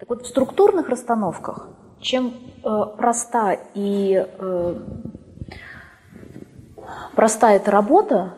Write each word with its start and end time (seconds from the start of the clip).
Так 0.00 0.08
вот, 0.08 0.22
в 0.22 0.26
структурных 0.26 0.88
расстановках, 0.88 1.68
чем 2.00 2.32
э, 2.64 2.84
проста 2.96 3.58
и 3.74 4.26
э, 4.26 4.74
проста 7.14 7.52
эта 7.52 7.70
работа 7.70 8.32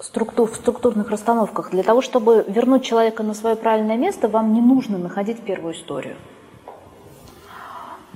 структур, 0.00 0.50
в 0.50 0.56
структурных 0.56 1.10
расстановках, 1.10 1.70
для 1.70 1.82
того, 1.82 2.00
чтобы 2.00 2.46
вернуть 2.48 2.82
человека 2.82 3.22
на 3.22 3.34
свое 3.34 3.56
правильное 3.56 3.98
место, 3.98 4.26
вам 4.26 4.54
не 4.54 4.62
нужно 4.62 4.96
находить 4.96 5.40
первую 5.40 5.74
историю. 5.74 6.16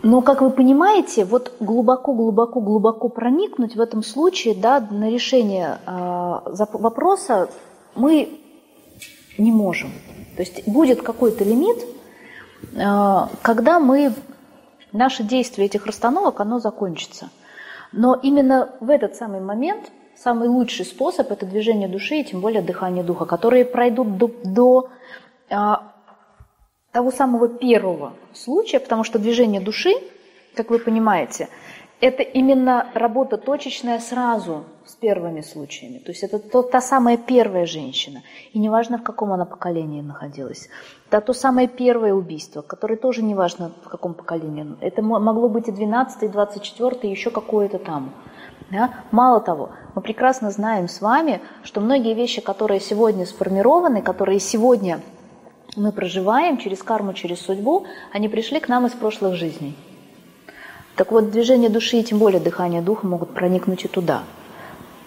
Но, 0.03 0.23
как 0.23 0.41
вы 0.41 0.49
понимаете, 0.49 1.27
вот 1.27 1.53
глубоко-глубоко-глубоко 1.61 3.11
проникнуть 3.11 3.77
в 3.77 3.81
этом 3.81 4.03
случае 4.03 4.55
да, 4.55 4.81
на 4.81 5.11
решение 5.11 5.81
э, 5.87 5.91
вопроса 6.73 7.51
мы 7.95 8.41
не 9.37 9.53
можем. 9.53 9.91
То 10.37 10.41
есть 10.41 10.67
будет 10.67 11.03
какой-то 11.03 11.45
лимит, 11.45 11.85
когда 13.43 13.79
мы, 13.79 14.13
наше 14.93 15.23
действие 15.23 15.67
этих 15.67 15.87
расстановок, 15.87 16.41
оно 16.41 16.59
закончится. 16.59 17.31
Но 17.93 18.15
именно 18.15 18.71
в 18.81 18.91
этот 18.91 19.17
самый 19.17 19.41
момент 19.41 19.91
самый 20.17 20.49
лучший 20.49 20.85
способ– 20.85 21.31
это 21.33 21.47
движение 21.47 21.89
души 21.89 22.17
и 22.17 22.25
тем 22.25 22.41
более 22.41 22.63
дыхание 22.63 23.05
духа, 23.05 23.25
которые 23.25 23.65
пройдут 23.65 24.19
до, 24.19 24.31
до 24.45 24.91
а, 25.49 25.93
того 26.93 27.11
самого 27.11 27.49
первого 27.49 28.15
случая, 28.35 28.81
потому 28.81 29.05
что 29.05 29.19
движение 29.19 29.61
души, 29.61 29.93
как 30.55 30.71
вы 30.71 30.79
понимаете, 30.79 31.49
это 32.01 32.23
именно 32.23 32.87
работа 32.95 33.37
точечная 33.37 33.99
сразу 33.99 34.65
с 34.85 34.95
первыми 34.95 35.41
случаями. 35.41 35.99
То 35.99 36.13
есть 36.13 36.23
это 36.23 36.39
то, 36.39 36.63
та 36.63 36.81
самая 36.81 37.17
первая 37.17 37.67
женщина. 37.67 38.23
И 38.53 38.59
неважно, 38.59 38.99
в 38.99 39.03
каком 39.03 39.33
она 39.33 39.45
поколении 39.45 40.01
находилась. 40.01 40.69
Это 41.09 41.21
то 41.21 41.33
самое 41.33 41.69
первое 41.69 42.15
убийство, 42.15 42.63
которое 42.63 42.97
тоже 42.97 43.23
неважно, 43.23 43.73
в 43.85 43.89
каком 43.89 44.15
поколении. 44.15 44.67
Это 44.81 45.03
могло 45.03 45.49
быть 45.49 45.69
и 45.69 45.73
12, 45.73 46.23
и 46.23 46.29
24, 46.29 47.01
и 47.03 47.11
еще 47.11 47.31
какое-то 47.31 47.79
там. 47.79 48.13
Да? 48.71 48.91
Мало 49.11 49.41
того, 49.41 49.71
мы 49.95 50.03
прекрасно 50.03 50.51
знаем 50.51 50.89
с 50.89 51.01
вами, 51.01 51.41
что 51.63 51.81
многие 51.81 52.15
вещи, 52.15 52.41
которые 52.41 52.81
сегодня 52.81 53.27
сформированы, 53.27 54.03
которые 54.03 54.41
сегодня 54.41 55.01
мы 55.77 55.93
проживаем 55.93 56.59
через 56.59 56.83
карму, 56.83 57.13
через 57.13 57.41
судьбу, 57.41 57.87
они 58.13 58.29
пришли 58.29 58.61
к 58.61 58.69
нам 58.69 58.87
из 58.87 58.93
прошлых 58.93 59.35
жизней. 59.35 59.77
Так 60.99 61.13
вот, 61.13 61.31
движение 61.31 61.71
души 61.71 61.99
и 61.99 62.03
тем 62.03 62.19
более 62.19 62.41
дыхание 62.41 62.83
духа 62.83 63.07
могут 63.07 63.33
проникнуть 63.33 63.85
и 63.85 63.89
туда. 63.89 64.25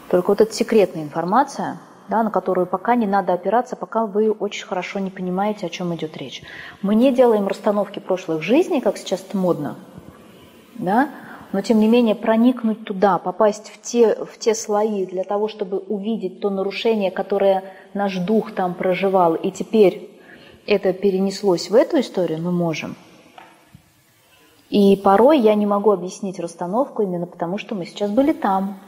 Только 0.09 0.29
вот 0.29 0.39
это 0.39 0.53
секретная 0.53 1.03
информация, 1.03 1.79
да, 2.07 2.23
на 2.23 2.31
которую 2.31 2.65
пока 2.65 2.95
не 2.95 3.05
надо 3.05 3.33
опираться, 3.33 3.75
пока 3.75 4.05
вы 4.05 4.31
очень 4.31 4.65
хорошо 4.65 4.99
не 4.99 5.09
понимаете, 5.09 5.65
о 5.65 5.69
чем 5.69 5.93
идет 5.93 6.15
речь. 6.15 6.43
Мы 6.81 6.95
не 6.95 7.11
делаем 7.11 7.45
расстановки 7.45 7.99
прошлых 7.99 8.41
жизней, 8.41 8.79
как 8.79 8.97
сейчас 8.97 9.19
это 9.27 9.35
модно, 9.35 9.75
да, 10.75 11.09
но 11.51 11.59
тем 11.59 11.81
не 11.81 11.89
менее 11.89 12.15
проникнуть 12.15 12.85
туда, 12.85 13.17
попасть 13.17 13.69
в 13.69 13.81
те, 13.81 14.15
в 14.15 14.37
те 14.39 14.55
слои 14.55 15.05
для 15.05 15.25
того, 15.25 15.49
чтобы 15.49 15.79
увидеть 15.79 16.39
то 16.39 16.49
нарушение, 16.49 17.11
которое 17.11 17.65
наш 17.93 18.15
дух 18.15 18.53
там 18.53 18.75
проживал, 18.75 19.35
и 19.35 19.51
теперь 19.51 20.09
это 20.67 20.93
перенеслось 20.93 21.69
в 21.69 21.75
эту 21.75 21.99
историю, 21.99 22.41
мы 22.41 22.53
можем– 22.53 22.95
и 24.71 24.95
порой 24.95 25.39
я 25.39 25.53
не 25.53 25.65
могу 25.65 25.91
объяснить 25.91 26.39
расстановку 26.39 27.03
именно 27.03 27.27
потому, 27.27 27.57
что 27.57 27.75
мы 27.75 27.85
сейчас 27.85 28.09
были 28.09 28.31
там. 28.31 28.79